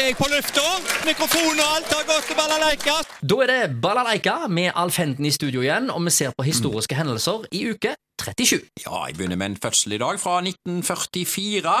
er 0.00 0.10
jeg 0.10 0.16
på 0.18 0.26
lufta. 0.28 0.62
Mikrofon 1.06 1.60
og 1.62 1.68
alt 1.76 1.92
har 1.94 2.04
gått 2.08 2.26
til 2.28 2.36
balalaika. 2.38 2.96
Da 3.22 3.38
er 3.44 3.52
det 3.52 3.60
Balalaika 3.82 4.34
med 4.52 4.72
Alf 4.76 4.98
Henden 5.00 5.24
i 5.28 5.32
studio 5.32 5.62
igjen, 5.64 5.88
og 5.90 6.02
vi 6.04 6.12
ser 6.12 6.34
på 6.36 6.44
historiske 6.46 6.98
hendelser 6.98 7.46
i 7.56 7.64
uke 7.72 7.94
37. 8.22 8.58
Ja, 8.84 9.06
jeg 9.06 9.16
begynner 9.16 9.40
med 9.40 9.54
en 9.54 9.60
fødsel 9.62 9.96
i 9.96 10.00
dag 10.02 10.20
fra 10.20 10.40
1944. 10.44 11.76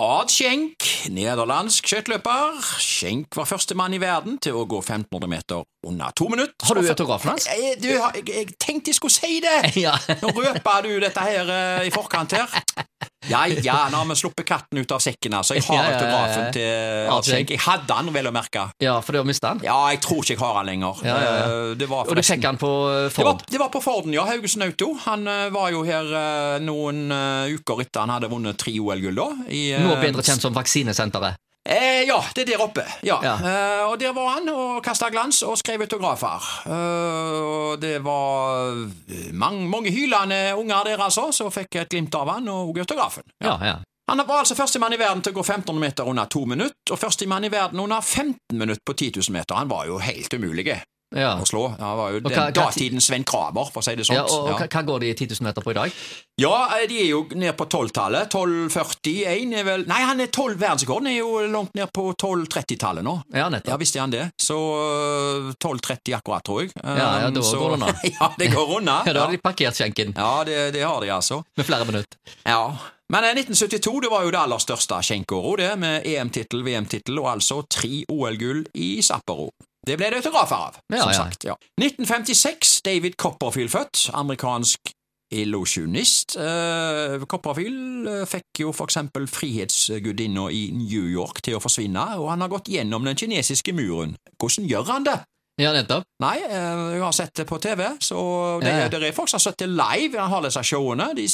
Ad 0.00 0.30
Schenk, 0.32 0.86
nederlandsk 1.12 1.90
skøyteløper. 1.90 2.60
Schenk 2.80 3.36
var 3.36 3.44
førstemann 3.44 3.92
i 3.92 4.00
verden 4.00 4.38
til 4.40 4.56
å 4.56 4.62
gå 4.64 4.78
1500 4.80 5.28
meter 5.28 5.66
under 5.86 6.14
to 6.16 6.30
minutter. 6.32 6.56
Har 6.64 6.78
du 6.80 6.88
autografen 6.88 7.34
hans? 7.34 7.44
Jeg, 7.50 7.76
du, 7.82 7.90
jeg, 7.92 8.24
jeg 8.24 8.54
tenkte 8.56 8.94
jeg 8.94 8.96
skulle 8.96 9.12
si 9.12 9.42
det! 9.44 9.58
Ja. 9.84 9.92
Nå 10.22 10.32
røper 10.36 10.86
du 10.88 10.94
dette 11.04 11.20
her 11.20 11.52
eh, 11.52 11.90
i 11.90 11.92
forkant 11.92 12.32
her. 12.38 12.48
Ja, 13.28 13.42
ja, 13.46 13.74
nå 13.92 13.98
har 14.00 14.06
vi 14.08 14.14
sluppet 14.16 14.46
katten 14.48 14.78
ut 14.80 14.92
av 14.96 15.02
sekken, 15.04 15.34
altså. 15.36 15.54
Jeg 15.58 15.64
har 15.68 15.90
autografen 15.92 16.46
til 16.56 17.10
Ad 17.12 17.28
Jeg 17.28 17.58
hadde 17.66 17.98
han, 17.98 18.08
vel 18.14 18.30
å 18.30 18.32
merke. 18.32 18.62
Ja, 18.80 18.94
for 19.04 19.12
du 19.12 19.20
har 19.20 19.28
mista 19.28 19.50
han? 19.52 19.60
Ja, 19.66 19.76
jeg 19.92 20.00
tror 20.06 20.22
ikke 20.24 20.32
jeg 20.38 20.40
har 20.40 20.56
han 20.56 20.70
lenger. 20.70 21.02
Ja, 21.04 21.18
ja. 21.20 21.34
Eh, 21.44 21.74
Det 21.80 21.88
var 21.90 22.08
Og 22.08 22.16
du 22.16 22.22
fikk 22.24 22.46
han 22.48 22.56
på 22.60 22.70
Ford? 23.12 23.18
det 23.20 23.26
var, 23.28 23.44
det 23.52 23.60
var 23.60 23.68
på 23.76 23.82
Forden, 23.84 24.14
ja. 24.16 24.24
Haugesund 24.30 24.64
Auto. 24.64 24.94
Han 25.04 25.28
eh, 25.28 25.50
var 25.52 25.68
jo 25.74 25.84
her 25.84 26.08
eh, 26.22 26.56
noen 26.64 27.10
eh, 27.12 27.52
uker 27.58 27.84
etter 27.84 28.06
han 28.06 28.14
hadde 28.16 28.32
vunnet 28.32 28.56
tre 28.60 28.72
OL-gull, 28.80 29.14
da. 29.20 29.28
i, 29.52 29.66
eh, 29.76 29.84
Nå 29.84 30.00
bedre 30.00 30.24
kjent 30.24 30.40
som 30.48 30.56
Vaksinesenteret. 30.56 31.36
Eh, 31.68 32.06
ja, 32.08 32.16
det 32.34 32.46
er 32.46 32.46
der 32.54 32.62
oppe. 32.64 32.84
Ja. 33.04 33.18
Ja. 33.22 33.34
Eh, 33.36 33.82
og 33.90 33.98
der 34.00 34.14
var 34.16 34.30
han 34.38 34.48
og 34.48 34.80
kasta 34.84 35.10
glans 35.12 35.42
og 35.44 35.58
skrev 35.60 35.84
autografer. 35.84 36.46
Eh, 36.66 37.36
og 37.40 37.82
det 37.82 37.98
var 38.04 38.72
eh, 39.10 39.28
mange, 39.32 39.68
mange 39.68 39.92
hylende 39.92 40.40
unger 40.56 40.88
der, 40.88 41.04
altså, 41.04 41.28
som 41.36 41.52
fikk 41.52 41.82
et 41.82 41.92
glimt 41.92 42.16
av 42.16 42.32
han 42.32 42.48
og 42.48 42.80
autografen. 42.80 43.26
Ja, 43.44 43.58
ja. 43.60 43.76
Han 44.10 44.24
var 44.26 44.40
altså 44.42 44.56
førstemann 44.58 44.96
i 44.96 44.98
verden 44.98 45.20
til 45.22 45.30
å 45.30 45.36
gå 45.36 45.42
1500 45.44 45.80
meter 45.84 46.08
under 46.10 46.26
to 46.26 46.40
minutter, 46.48 46.74
og 46.90 46.98
førstemann 46.98 47.44
i 47.46 47.52
verden 47.52 47.78
under 47.78 48.00
15 48.00 48.58
minutter 48.58 48.82
på 48.82 48.96
10 48.96 49.12
000 49.20 49.36
meter. 49.36 49.54
Han 49.54 49.70
var 49.70 49.84
jo 49.86 50.00
helt 50.02 50.34
umulig 50.34 50.66
ja. 51.14 51.34
å 51.40 51.46
slå. 51.48 51.76
Han 51.78 51.96
var 51.98 52.12
jo 52.12 52.20
hva- 52.20 52.50
datidens 52.54 53.06
Sven 53.10 53.24
Kramer, 53.24 53.70
for 53.72 53.80
å 53.82 53.84
si 53.84 53.94
det 53.98 54.04
sånn. 54.06 54.14
ja 54.16 54.24
og, 54.24 54.50
og 54.54 54.60
Ja. 54.60 54.66
hva- 54.66 54.84
går 54.86 55.00
de 55.00 55.10
i 55.10 55.14
10 55.14 55.26
000 55.40 55.46
meter 55.48 55.62
på 55.62 55.70
i 55.70 55.74
dag? 55.74 55.92
Ja, 56.40 56.52
eh, 56.78 56.86
de 56.88 56.98
er 57.02 57.08
jo 57.10 57.26
ned 57.34 57.56
på 57.58 57.66
12-tallet. 57.68 58.30
1241 58.30 59.54
er 59.58 59.64
vel 59.66 59.84
Nei, 59.90 60.00
han 60.06 60.20
er 60.20 60.26
12 60.32 60.56
verdensrekorden 60.60 61.08
er 61.10 61.18
jo 61.18 61.32
langt 61.52 61.74
ned 61.74 61.90
på 61.92 62.08
1230-tallet 62.14 63.04
nå. 63.06 63.16
Ja, 63.34 63.48
Ja, 63.66 63.76
visste 63.76 64.00
han 64.00 64.10
det? 64.10 64.30
Så 64.40 64.56
øh, 64.56 65.50
12.30 65.58 66.14
akkurat, 66.16 66.44
tror 66.46 66.62
jeg. 66.62 66.72
Ja, 66.84 66.96
ja, 66.96 67.30
da 67.30 67.40
Um, 67.40 67.42
så- 67.42 67.58
går 67.58 67.70
det 67.70 67.80
unna. 67.80 67.94
ja, 68.20 68.30
det 68.38 68.50
går 68.52 68.76
unna. 68.80 69.02
Ja, 69.06 69.12
da 69.12 69.24
har 69.26 69.30
de 69.32 69.38
parkert 69.38 69.74
skjenken 69.74 70.14
ja 70.16 70.44
det, 70.44 70.72
det 70.74 70.82
har 70.84 71.00
de, 71.00 71.08
altså. 71.10 71.42
med 71.56 71.66
flere 71.66 71.84
minutter. 71.84 72.16
Ja. 72.46 72.76
Men 73.10 73.24
eh, 73.24 73.34
1972 73.34 74.00
det 74.04 74.10
var 74.12 74.22
jo 74.24 74.30
det 74.30 74.38
aller 74.38 74.58
største 74.62 75.00
skjenkeåret, 75.02 75.58
det, 75.58 75.70
med 75.82 76.06
EM-tittel, 76.06 76.62
VM-tittel 76.62 77.18
og 77.18 77.26
altså 77.32 77.62
tre 77.68 78.04
OL-gull 78.08 78.64
i 78.78 79.00
Sapporo. 79.02 79.48
Det 79.90 79.98
ble 79.98 80.12
det 80.14 80.20
autografer 80.22 80.56
av, 80.70 80.78
Ja, 80.94 81.02
som 81.02 81.10
ja. 81.12 81.18
sagt. 81.24 81.44
ja. 81.50 81.56
1956, 81.82 82.78
David 82.86 83.18
Copperfield 83.20 83.72
født, 83.74 84.06
amerikansk 84.14 84.94
illusjonist. 85.30 86.34
Uh, 86.40 87.22
Copperfield 87.30 88.08
eh, 88.10 88.22
fikk 88.26 88.64
jo 88.64 88.72
for 88.74 88.90
eksempel 88.90 89.28
frihetsgudinna 89.30 90.48
i 90.50 90.64
New 90.74 91.06
York 91.10 91.38
til 91.46 91.54
å 91.58 91.62
forsvinne, 91.62 92.02
og 92.18 92.30
han 92.32 92.42
har 92.42 92.50
gått 92.50 92.70
gjennom 92.72 93.06
den 93.06 93.18
kinesiske 93.18 93.74
muren. 93.76 94.16
Hvordan 94.42 94.66
gjør 94.70 94.90
han 94.90 95.06
det? 95.06 95.14
Ja, 95.60 95.70
nettopp. 95.76 96.06
Nei, 96.24 96.36
eh, 96.48 96.82
jeg 96.96 97.04
har 97.04 97.14
sett 97.14 97.34
det 97.38 97.46
på 97.46 97.60
TV, 97.62 97.84
så 98.02 98.18
det, 98.64 98.74
Ja, 98.74 98.88
det 98.90 99.02
er 99.10 99.14
folk 99.16 99.30
som 99.30 99.38
har 99.38 99.46
sett 99.46 99.60
det 99.62 99.68
live. 99.70 100.18
Han 100.18 100.34
har 100.34 100.46
disse 100.48 100.62
showene. 100.66 101.10
De, 101.14 101.26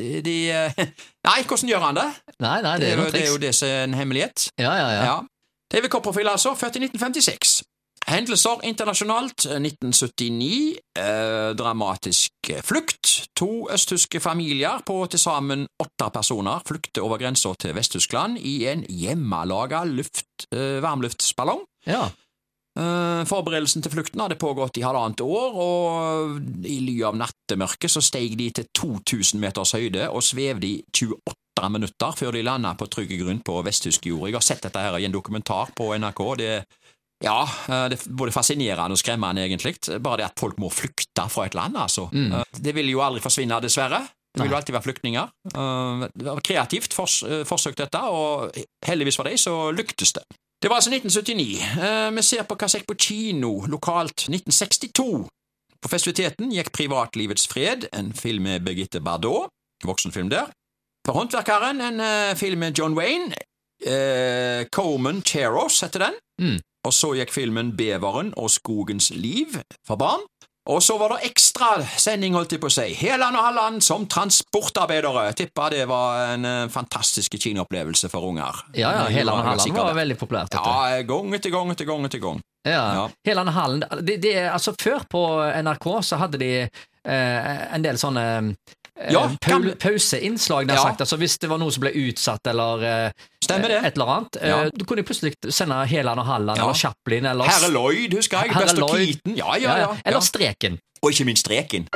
de, 0.00 0.10
de 0.24 0.36
Nei, 1.28 1.38
hvordan 1.44 1.68
gjør 1.74 1.84
han 1.90 1.98
det? 2.00 2.08
Nei, 2.40 2.58
nei, 2.64 2.76
Det 2.78 2.86
det 2.86 2.92
er, 2.92 2.96
jo, 2.96 3.02
noe 3.02 3.12
det 3.12 3.20
er 3.20 3.26
jo 3.26 3.36
triks. 3.36 3.44
det 3.48 3.54
som 3.60 3.68
er 3.74 3.84
en 3.90 3.98
hemmelighet. 4.00 4.48
Ja, 4.62 4.72
ja, 4.80 4.88
ja. 4.96 5.02
Ja. 5.10 5.16
David 5.74 5.90
Copperfield, 5.90 6.30
altså, 6.30 6.54
født 6.56 6.78
i 6.78 6.86
1956. 6.86 7.56
Hendelser 8.06 8.62
internasjonalt. 8.62 9.46
1979. 9.50 10.76
Eh, 10.98 11.50
dramatisk 11.58 12.52
flukt. 12.62 13.26
To 13.36 13.66
østtyske 13.74 14.20
familier 14.22 14.84
på 14.86 15.00
til 15.10 15.20
sammen 15.20 15.66
åtte 15.82 16.10
personer 16.14 16.62
flykter 16.68 17.02
over 17.02 17.18
grensa 17.18 17.54
til 17.58 17.74
Vest-Tyskland 17.74 18.38
i 18.38 18.60
en 18.70 18.86
hjemmelaga 18.88 19.82
luft, 19.84 20.46
eh, 20.52 20.78
varmluftsballong. 20.82 21.66
ja. 21.86 22.06
Eh, 22.76 23.24
Forberedelsen 23.24 23.82
til 23.82 23.90
flukten 23.94 24.20
hadde 24.20 24.36
pågått 24.36 24.76
i 24.76 24.84
halvannet 24.84 25.22
år, 25.24 25.54
og 25.56 26.66
i 26.68 26.76
ly 26.84 26.98
av 27.08 27.16
nattemørket 27.16 27.88
så 27.88 28.02
steg 28.04 28.36
de 28.36 28.50
til 28.50 28.66
2000 28.76 29.40
meters 29.40 29.72
høyde 29.72 30.10
og 30.10 30.20
svevde 30.22 30.68
i 30.68 30.82
28 30.92 31.70
minutter 31.72 32.12
før 32.12 32.36
de 32.36 32.42
landa 32.44 32.74
på 32.76 32.88
trygg 32.92 33.14
grunn 33.22 33.40
på 33.40 33.62
vesttysk 33.64 34.10
jord. 34.10 34.28
Jeg 34.28 34.36
har 34.36 34.44
sett 34.44 34.66
dette 34.66 34.82
her 34.82 34.98
i 35.00 35.06
en 35.08 35.16
dokumentar 35.16 35.72
på 35.72 35.88
NRK. 35.96 36.20
Det, 36.36 36.52
ja, 37.24 37.42
eh, 37.68 37.88
det 37.88 37.96
er 38.00 38.12
både 38.18 38.32
fascinerende 38.34 38.92
og 38.96 39.00
skremmende, 39.00 39.44
egentlig. 39.46 39.76
Bare 40.02 40.18
det 40.20 40.26
at 40.30 40.40
folk 40.40 40.58
må 40.60 40.68
flykte 40.72 41.28
fra 41.32 41.46
et 41.46 41.54
land, 41.54 41.76
altså. 41.76 42.08
Mm. 42.12 42.32
Eh, 42.32 42.44
Det 42.60 42.74
vil 42.74 42.90
jo 42.90 43.00
aldri 43.00 43.20
forsvinne, 43.24 43.60
dessverre. 43.62 44.02
Det 44.36 44.42
vil 44.44 44.50
jo 44.52 44.56
alltid 44.58 44.74
være 44.76 44.84
flyktninger. 44.84 45.30
Eh, 45.54 46.08
Det 46.14 46.26
var 46.26 46.40
kreativt 46.44 46.92
fors 46.92 47.22
forsøk, 47.48 47.76
dette, 47.76 48.00
og 48.02 48.52
heldigvis 48.84 49.16
for 49.16 49.24
dem 49.24 49.36
så 49.40 49.72
lyktes 49.72 50.12
det. 50.12 50.22
Det 50.62 50.68
var 50.70 50.76
altså 50.80 50.90
1979. 50.90 51.62
Eh, 51.80 52.10
vi 52.10 52.22
ser 52.22 52.42
på 52.44 52.56
hva 52.56 52.68
som 52.68 52.80
gikk 52.80 52.88
på 52.88 52.98
kino 52.98 53.64
lokalt. 53.66 54.28
1962. 54.28 55.26
På 55.82 55.88
festiviteten 55.88 56.50
gikk 56.52 56.72
Privatlivets 56.72 57.46
fred, 57.46 57.88
en 57.92 58.12
film 58.12 58.42
med 58.44 58.64
Birgitte 58.64 59.00
Bardot, 59.00 59.48
voksenfilm 59.84 60.28
der. 60.30 60.48
På 61.04 61.12
Håndverkeren, 61.12 61.80
en 61.80 62.36
film 62.36 62.58
med 62.60 62.76
John 62.78 62.94
Wayne. 62.96 63.32
Eh, 63.84 64.64
Coman 64.72 65.22
Cheros 65.22 65.80
heter 65.84 65.98
den. 65.98 66.14
Mm. 66.40 66.56
Og 66.86 66.94
så 66.94 67.12
gikk 67.18 67.32
filmen 67.34 67.72
Beveren 67.76 68.30
og 68.38 68.52
skogens 68.54 69.10
liv 69.14 69.58
for 69.86 69.98
barn. 69.98 70.22
Og 70.66 70.80
så 70.82 70.96
var 70.98 71.12
det 71.14 71.28
ekstra 71.28 71.76
sending, 71.98 72.34
holdt 72.34 72.56
jeg 72.56 72.60
på 72.62 72.66
å 72.66 72.74
si. 72.74 72.88
Heland 72.98 73.38
og 73.38 73.44
Halland 73.46 73.84
som 73.86 74.02
transportarbeidere. 74.10 75.28
Tippa 75.38 75.68
det 75.70 75.84
var 75.86 76.32
en 76.32 76.46
eh, 76.48 76.64
fantastisk 76.74 77.36
kinoopplevelse 77.38 78.10
for 78.10 78.26
unger. 78.26 78.64
Ja, 78.74 78.90
ja, 78.96 79.04
Eh, 79.06 79.14
Heland 79.20 79.44
og 79.44 79.50
Halland 79.52 79.78
var 79.78 79.94
veldig 79.94 80.16
populært. 80.18 80.56
Ja, 80.58 81.02
gang 81.06 81.34
etter 81.38 81.54
gang 81.54 81.70
etter 81.70 81.86
gang 81.86 82.08
etter 82.08 82.22
gang. 82.22 82.42
Ja. 82.66 82.82
Ja. 82.98 83.04
Heland 83.28 83.52
og 83.52 83.54
Halland. 83.54 83.86
det, 84.02 84.18
det, 84.24 84.34
altså 84.50 84.74
Før 84.74 85.06
på 85.10 85.22
NRK 85.62 85.86
så 86.02 86.18
hadde 86.18 86.42
de 86.42 86.50
eh, 86.66 87.62
en 87.76 87.86
del 87.86 87.98
sånne 88.02 88.26
eh, 88.34 88.50
Ja, 89.12 89.30
paul, 89.42 89.74
pauseinnslag. 89.76 90.68
Ja. 90.70 90.76
sagt. 90.82 91.00
Altså 91.00 91.16
Hvis 91.20 91.38
det 91.38 91.50
var 91.50 91.58
noe 91.60 91.72
som 91.72 91.82
ble 91.84 91.90
utsatt 92.06 92.46
eller 92.48 92.82
eh, 92.82 93.10
Stemmer 93.44 93.68
det. 93.68 93.80
et 93.84 93.92
eller 93.98 94.12
annet, 94.14 94.36
eh, 94.40 94.48
Ja. 94.48 94.70
du 94.72 94.84
kunne 94.84 95.02
plutselig 95.04 95.34
sende 95.52 95.82
Heland 95.86 96.20
og 96.20 96.26
Halland 96.26 96.56
Ja. 96.58 96.64
eller 96.64 96.74
Chaplin 96.74 97.26
eller 97.26 97.44
Herre 97.44 97.70
Lloyd, 97.72 98.14
husker 98.16 98.38
jeg. 98.42 98.52
Herre 98.54 98.62
Buster 98.64 98.80
Lloyd. 98.80 99.06
Keaton. 99.06 99.36
Ja, 99.36 99.54
ja, 99.60 99.76
ja. 99.78 99.90
Eller 100.04 100.20
ja. 100.20 100.20
Streken. 100.20 100.78
Og 101.02 101.10
ikke 101.12 101.24
minst 101.28 101.44
Streken. 101.44 101.88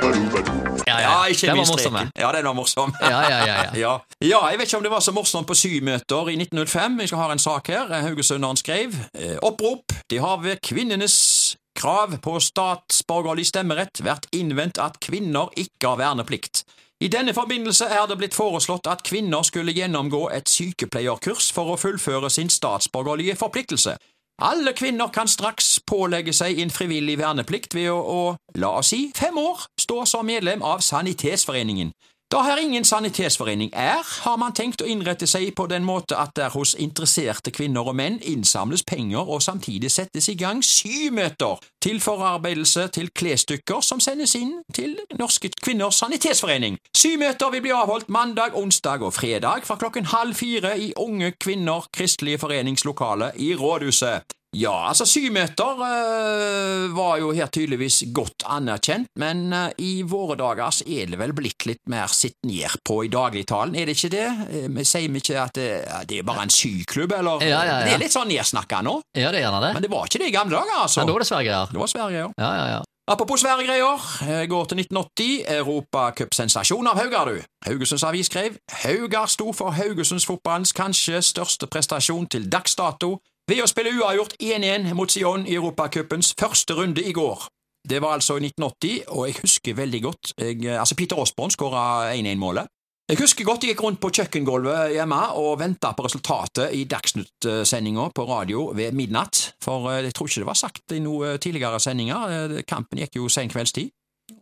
Ja, 0.87 0.99
Ja, 0.99 1.25
ikke 1.25 1.47
Den 1.47 1.55
minst. 1.57 1.79
Streken. 1.79 2.11
Ja, 2.19 2.31
den 2.31 2.45
var 2.45 2.53
morsom. 2.53 2.93
Ja, 3.01 3.09
ja, 3.09 3.29
ja, 3.29 3.45
ja. 3.45 3.63
Ja. 3.85 3.97
ja, 4.21 4.47
jeg 4.51 4.59
vet 4.59 4.67
ikke 4.67 4.77
om 4.77 4.83
det 4.83 4.91
var 4.91 4.99
så 5.01 5.11
morsomt 5.11 5.47
på 5.47 5.55
Symøter 5.57 6.29
i 6.29 6.35
1905. 6.37 6.99
Jeg 6.99 7.07
skal 7.09 7.17
ha 7.19 7.31
en 7.31 7.39
sak 7.39 7.67
her. 7.67 7.89
Haugesunderen 8.05 8.57
skrev 8.57 8.93
eh, 9.17 9.37
opprop. 9.41 9.83
De 10.09 10.17
har 10.21 10.37
ved 10.37 10.61
kvinnenes 10.63 11.57
krav 11.75 12.13
på 12.21 12.37
statsborgerlig 12.39 13.45
stemmerett 13.47 14.01
vært 14.03 14.27
innvendt 14.35 14.77
at 14.83 14.99
kvinner 15.01 15.49
ikke 15.57 15.87
har 15.87 15.97
verneplikt. 15.97 16.63
I 17.01 17.07
denne 17.07 17.33
forbindelse 17.33 17.85
er 17.85 18.03
det 18.05 18.19
blitt 18.19 18.35
foreslått 18.37 18.85
at 18.85 19.01
kvinner 19.01 19.41
skulle 19.41 19.73
gjennomgå 19.73 20.27
et 20.35 20.49
sykepleierkurs 20.49 21.47
for 21.49 21.73
å 21.73 21.77
fullføre 21.81 22.29
sin 22.29 22.51
statsborgerlige 22.53 23.33
forpliktelse. 23.39 23.95
Alle 24.41 24.73
kvinner 24.77 25.09
kan 25.13 25.29
straks 25.29 25.79
pålegge 25.89 26.33
seg 26.33 26.61
en 26.61 26.69
frivillig 26.69 27.17
verneplikt 27.17 27.73
ved 27.73 27.89
å, 27.89 27.97
å, 27.97 28.21
la 28.53 28.69
oss 28.77 28.93
si, 28.93 29.07
fem 29.17 29.37
år 29.37 29.65
stå 29.81 30.05
som 30.05 30.29
medlem 30.29 30.61
av 30.61 30.85
Sanitetsforeningen. 30.85 31.89
Da 32.31 32.41
her 32.43 32.57
ingen 32.57 32.85
sanitetsforening 32.85 33.73
er, 33.73 34.21
har 34.23 34.37
man 34.39 34.53
tenkt 34.55 34.79
å 34.79 34.85
innrette 34.87 35.27
seg 35.27 35.49
på 35.51 35.65
den 35.67 35.83
måte 35.83 36.15
at 36.15 36.31
der 36.39 36.53
hos 36.53 36.77
interesserte 36.79 37.51
kvinner 37.51 37.91
og 37.91 37.97
menn 37.99 38.21
innsamles 38.23 38.85
penger 38.87 39.27
og 39.27 39.43
samtidig 39.43 39.91
settes 39.91 40.29
i 40.31 40.37
gang 40.39 40.63
symøter 40.63 41.59
til 41.83 41.99
forarbeidelse 41.99 42.87
til 42.95 43.11
klesstykker 43.11 43.83
som 43.83 43.99
sendes 43.99 44.37
inn 44.39 44.61
til 44.71 44.95
Norske 45.19 45.51
Kvinners 45.59 45.99
Sanitetsforening. 45.99 46.79
Symøter 46.95 47.51
vil 47.51 47.67
bli 47.67 47.75
avholdt 47.75 48.07
mandag, 48.07 48.55
onsdag 48.55 49.03
og 49.03 49.17
fredag 49.19 49.67
fra 49.67 49.75
klokken 49.75 50.07
halv 50.15 50.39
fire 50.39 50.77
i 50.79 50.93
Unge 50.95 51.33
Kvinner 51.35 51.91
Kristelige 51.91 52.39
Foreningslokale 52.39 53.33
i 53.43 53.51
Rådhuset. 53.59 54.39
Ja, 54.51 54.87
altså 54.89 55.05
symeter 55.07 55.79
øh, 55.79 56.91
var 56.97 57.17
jo 57.21 57.29
her 57.31 57.47
tydeligvis 57.47 58.01
godt 58.13 58.43
anerkjent, 58.51 59.07
men 59.15 59.53
øh, 59.53 59.69
i 59.79 60.01
våre 60.03 60.35
dager 60.35 60.69
så 60.75 60.83
er 60.91 61.05
det 61.07 61.19
vel 61.21 61.31
blitt 61.37 61.63
litt 61.69 61.79
mer 61.87 62.11
sitt 62.11 62.35
ned 62.43 62.75
på 62.83 62.97
i 63.07 63.11
dagligtalen, 63.13 63.75
er 63.79 63.87
det 63.87 63.95
ikke 63.95 64.11
det? 64.11 64.25
Eh, 64.51 64.67
Vi 64.75 64.83
sier 64.83 65.07
vi 65.07 65.21
ikke 65.23 65.39
at 65.39 65.55
det, 65.55 65.69
det 66.09 66.19
er 66.19 66.27
bare 66.27 66.43
en 66.43 66.51
syklubb, 66.51 67.15
eller? 67.15 67.39
Ja, 67.47 67.61
ja, 67.63 67.79
ja. 67.79 67.79
Det 67.87 67.93
er 67.95 68.03
litt 68.03 68.11
sånn 68.17 68.27
nedsnakka 68.27 68.81
nå, 68.83 68.97
Ja, 69.15 69.31
det 69.31 69.39
er 69.39 69.47
gjerne 69.47 69.63
det. 69.63 69.73
men 69.79 69.87
det 69.87 69.91
var 69.95 70.11
ikke 70.11 70.19
det 70.25 70.27
i 70.33 70.35
gamle 70.35 70.59
dager, 70.59 70.81
altså. 70.83 70.99
Men 70.99 71.07
da 71.07 71.15
var 71.15 71.23
det 71.23 71.31
svære. 71.31 71.61
Det 71.71 71.79
var 71.85 71.87
Sverige, 71.95 72.17
ja. 72.25 72.29
Ja, 72.43 72.51
ja, 72.59 72.65
ja. 72.75 72.81
Apropos 73.11 73.41
svære 73.41 73.63
greier, 73.65 74.03
går 74.47 74.65
til 74.69 74.77
1980, 74.83 75.45
europacupsensasjon 75.57 76.87
av 76.91 76.99
Haugar, 77.01 77.31
du. 77.31 77.41
Haugesunds 77.65 78.03
Avis 78.07 78.29
skrev 78.29 78.55
Haugar 78.83 79.25
sto 79.31 79.51
for 79.55 79.73
Haugesundsfotballens 79.75 80.71
kanskje 80.77 81.19
største 81.25 81.67
prestasjon 81.71 82.27
til 82.31 82.45
dags 82.51 82.75
dato 82.79 83.17
Ved 83.49 83.63
å 83.63 83.69
spille 83.69 83.93
uavgjort 83.97 84.37
1-1 84.39 84.93
mot 84.97 85.11
Sion 85.11 85.47
i 85.47 85.57
Europacupens 85.57 86.33
første 86.39 86.77
runde 86.77 87.03
i 87.03 87.13
går. 87.15 87.47
Det 87.89 88.01
var 88.01 88.13
altså 88.13 88.37
i 88.37 88.45
1980, 88.45 89.07
og 89.09 89.25
jeg 89.27 89.39
husker 89.41 89.73
veldig 89.73 90.01
godt 90.03 90.33
jeg, 90.37 90.67
altså 90.69 90.95
Peter 90.95 91.17
Aasborn 91.17 91.51
skåra 91.51 92.11
1-1-målet. 92.13 92.69
Jeg 93.11 93.19
husker 93.19 93.43
godt 93.43 93.65
jeg 93.65 93.73
gikk 93.73 93.81
rundt 93.83 93.99
på 93.99 94.11
kjøkkengulvet 94.13 94.93
hjemme 94.93 95.17
og 95.35 95.57
venta 95.59 95.89
på 95.97 96.05
resultatet 96.05 96.71
i 96.77 96.85
Dagsnytt-sendinga 96.87 98.05
på 98.15 98.23
radio 98.29 98.69
ved 98.77 98.95
midnatt, 98.95 99.41
for 99.63 99.89
eh, 99.91 100.05
jeg 100.05 100.13
tror 100.15 100.29
ikke 100.29 100.43
det 100.43 100.47
var 100.47 100.59
sagt 100.59 100.93
i 100.95 101.01
noen 101.03 101.41
tidligere 101.41 101.81
sendinger. 101.83 102.35
Eh, 102.37 102.61
Kampen 102.63 103.01
gikk 103.01 103.17
jo 103.19 103.27
sen 103.27 103.51
kveldstid, 103.51 103.89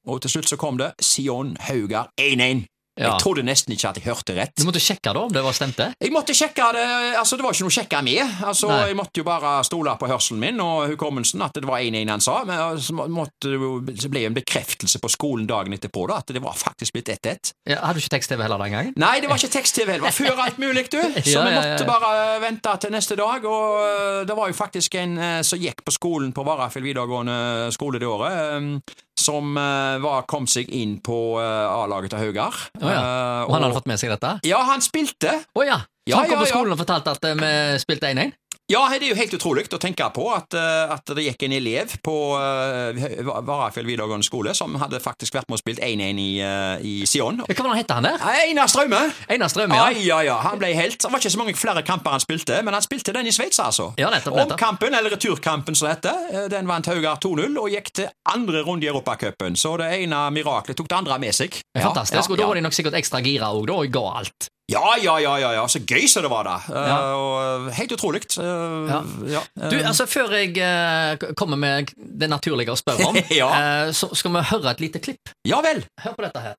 og 0.06 0.22
til 0.22 0.36
slutt 0.36 0.52
så 0.52 0.60
kom 0.62 0.78
det 0.78 0.92
Sion 1.02 1.56
Haugar 1.66 2.12
1-1. 2.22 2.68
Ja. 3.00 3.14
Jeg 3.14 3.22
trodde 3.24 3.44
nesten 3.48 3.72
ikke 3.74 3.90
at 3.94 3.98
jeg 4.02 4.06
hørte 4.10 4.36
rett. 4.36 4.52
Du 4.60 4.66
måtte 4.68 4.82
sjekke 4.84 5.14
da 5.16 5.22
om 5.24 5.32
det 5.32 5.44
var 5.46 5.56
stemte? 5.56 5.86
Jeg 6.04 6.12
måtte 6.12 6.34
sjekke 6.36 6.66
det, 6.76 6.84
altså 7.20 7.38
det 7.40 7.46
var 7.46 7.56
ikke 7.56 7.64
noe 7.64 7.72
å 7.72 7.76
sjekke 7.78 8.02
med. 8.04 8.34
Altså, 8.50 8.68
Nei. 8.68 8.80
jeg 8.92 8.98
måtte 9.00 9.22
jo 9.22 9.26
bare 9.28 9.54
stole 9.64 9.94
på 10.02 10.10
hørselen 10.12 10.42
min 10.44 10.60
og 10.64 10.90
hukommelsen, 10.92 11.42
at 11.46 11.56
det 11.56 11.64
var 11.70 11.80
1-1 11.80 12.12
han 12.12 12.24
sa. 12.26 12.42
Men 12.50 12.82
så, 12.84 12.96
måtte, 13.08 13.48
det 13.48 13.56
jo- 13.56 13.80
ble 14.10 14.20
det 14.20 14.26
en 14.28 14.36
bekreftelse 14.36 15.00
på 15.00 15.10
skolen 15.14 15.48
dagen 15.48 15.74
etterpå 15.78 16.06
da, 16.12 16.18
at 16.20 16.34
det 16.36 16.44
var 16.44 16.58
faktisk 16.60 16.98
blitt 16.98 17.10
1-1. 17.16 17.54
Ja, 17.72 17.80
hadde 17.86 18.02
du 18.02 18.04
ikke 18.04 18.16
tekst-TV 18.18 18.44
heller 18.44 18.60
den 18.66 18.76
gangen? 18.76 18.94
Nei, 19.00 19.16
det 19.24 19.30
var 19.32 19.40
ikke 19.40 19.54
tekst-TV, 19.56 19.94
det 19.96 20.04
var 20.04 20.16
før 20.20 20.44
alt 20.46 20.60
mulig, 20.60 20.86
du. 20.92 21.00
Så 21.24 21.40
Ja, 21.40 21.46
vi 21.48 21.56
måtte 21.56 21.88
bare 21.88 22.40
vente 22.44 22.76
til 22.84 22.92
neste 22.92 23.16
dag. 23.20 23.46
Og 23.46 23.80
øh, 23.86 24.28
det 24.28 24.36
var 24.36 24.52
jo 24.52 24.58
faktisk 24.60 24.96
en 25.00 25.18
øh, 25.18 25.40
som 25.48 25.60
gikk 25.62 25.86
på 25.88 25.96
skolen 25.96 26.34
på 26.36 26.44
Varafjell 26.44 26.84
videregående 26.84 27.70
skole 27.72 28.00
det 28.02 28.08
året, 28.12 28.60
øh, 28.60 28.98
som 29.20 29.54
øh, 29.60 30.00
var, 30.04 30.24
kom 30.32 30.48
seg 30.50 30.72
inn 30.76 30.98
på 31.06 31.18
øh, 31.42 31.46
A-laget 31.84 32.14
til 32.16 32.22
Haugar. 32.24 32.56
Oh, 32.82 32.88
ja. 32.90 33.00
Eh, 33.00 33.46
Og 33.50 33.54
han 33.58 33.66
hadde 33.68 33.78
fått 33.78 33.90
med 33.92 34.00
seg 34.02 34.14
dette? 34.16 34.34
Ja, 34.48 34.64
han 34.72 34.82
spilte. 34.86 35.36
Å 35.56 35.66
ja! 35.68 35.82
Så 36.10 36.18
han 36.18 36.30
kom 36.32 36.40
på 36.42 36.48
skolen 36.50 36.74
og 36.74 36.80
fortalte 36.82 37.12
at 37.14 37.26
eh, 37.30 37.36
vi 37.38 37.50
spilte 37.84 38.10
1-1? 38.10 38.32
Ja, 38.70 38.84
det 38.94 39.08
er 39.08 39.16
jo 39.16 39.18
helt 39.18 39.34
utrolig 39.34 39.64
å 39.74 39.80
tenke 39.82 40.06
på 40.14 40.28
at, 40.30 40.54
eh, 40.54 40.92
at 40.94 41.10
det 41.18 41.24
gikk 41.26 41.48
en 41.48 41.56
elev 41.58 41.96
på 42.06 42.14
uh, 42.38 43.40
Varafjell 43.42 43.88
videregående 43.88 44.28
skole 44.28 44.54
som 44.54 44.76
hadde 44.78 45.00
faktisk 45.02 45.34
vært 45.34 45.50
med 45.50 45.58
og 45.58 45.62
spilt 45.64 45.82
1-1 45.82 46.20
i, 46.22 46.28
uh, 46.46 46.76
i 46.86 47.08
Sion. 47.10 47.42
Hva 47.42 47.48
var 47.50 47.66
det 47.66 47.72
han 47.72 47.80
het 47.80 47.94
han 47.96 48.06
der? 48.06 48.28
Einar 48.46 48.70
Straume! 48.70 49.00
Einar 49.26 49.50
Straume, 49.50 49.74
Ja, 49.74 49.88
ja. 49.90 50.04
ja, 50.06 50.20
ja, 50.28 50.36
han 50.46 50.62
ble 50.62 50.70
helt. 50.78 51.00
Det 51.02 51.10
var 51.10 51.18
ikke 51.18 51.34
så 51.34 51.42
mange 51.42 51.56
flere 51.58 51.82
kamper 51.88 52.14
han 52.14 52.22
spilte, 52.22 52.60
men 52.62 52.78
han 52.78 52.86
spilte 52.86 53.16
den 53.18 53.32
i 53.32 53.34
Sveits, 53.34 53.58
altså. 53.64 53.90
Ja, 53.98 54.12
nettopp, 54.14 54.38
nettopp. 54.38 54.60
Omkampen, 54.60 55.00
eller 55.00 55.18
returkampen 55.18 55.80
som 55.80 55.90
det 55.90 55.98
heter, 55.98 56.46
den 56.54 56.70
vant 56.70 56.92
Haugar 56.94 57.18
2-0 57.26 57.58
og 57.58 57.74
gikk 57.74 57.90
til 58.04 58.14
andre 58.30 58.62
runde 58.70 58.86
i 58.86 58.94
Europacupen. 58.94 59.58
Så 59.58 59.80
det 59.82 59.90
ene 59.98 60.22
miraklet 60.36 60.78
tok 60.78 60.94
det 60.94 61.00
andre 61.02 61.18
med 61.26 61.34
seg. 61.42 61.58
Ja, 61.74 61.88
Fantastisk. 61.90 62.30
Og 62.30 62.38
da 62.38 62.54
var 62.54 62.62
de 62.62 62.68
nok 62.70 62.78
sikkert 62.78 63.02
ekstra 63.02 63.26
gira 63.26 63.50
òg, 63.50 63.66
da, 63.66 63.82
og 63.82 63.98
ga 63.98 64.06
alt. 64.22 64.52
Ja, 64.70 64.94
ja, 65.02 65.16
ja, 65.24 65.34
ja, 65.42 65.52
ja. 65.58 65.64
Så 65.72 65.80
gøy 65.88 66.06
som 66.12 66.22
det 66.26 66.30
var 66.32 66.44
da. 66.46 66.56
Eh, 66.70 66.88
Ja. 66.90 66.98
og 67.18 67.70
helt 67.74 67.92
utrolig. 67.96 68.22
Uh, 68.38 68.44
Ja. 68.90 69.00
ja. 69.36 69.42
Du, 69.70 69.76
altså 69.82 70.06
Før 70.06 70.30
jeg 70.38 70.54
uh, 70.62 71.34
kommer 71.36 71.58
med 71.58 71.90
det 71.98 72.30
naturlige 72.30 72.72
å 72.72 72.78
spørre 72.80 73.06
om, 73.10 73.16
Ja. 73.42 73.50
eh, 73.88 73.92
så 73.94 74.10
skal 74.16 74.32
vi 74.38 74.46
høre 74.52 74.72
et 74.76 74.80
lite 74.86 75.00
klipp. 75.00 75.34
ja 75.46 75.62
vel. 75.66 75.84
Hør 76.04 76.14
på 76.20 76.22
dette 76.28 76.40
her. 76.40 76.54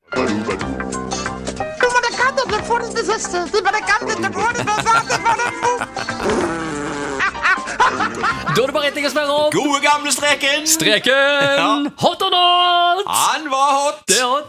Du 1.81 1.87
må 1.93 1.99
det 2.07 2.13
kan 2.17 2.33
det 2.37 2.61
for 2.67 2.79
det 2.83 3.05
siste. 3.07 3.39
Du 3.53 3.59
må 3.63 3.71
det 3.75 3.85
kan 3.87 4.01
det 4.09 4.33
for 4.35 4.51
det 4.53 4.65
Da 8.51 8.63
er 8.63 8.67
det 8.67 8.75
bare 8.75 8.87
ett 8.91 8.95
ting 8.99 9.07
å 9.07 9.11
spørre 9.13 9.35
om. 9.35 9.51
Gode 9.55 9.79
gamle 9.85 10.11
streken! 10.13 10.67
Streken! 10.69 11.87
Hot 12.03 12.23
or 12.27 12.31
not? 12.35 13.05
Han 13.09 13.47
var 13.53 13.69
hot! 13.79 14.01
Det 14.11 14.19
er 14.19 14.27
hot. 14.27 14.49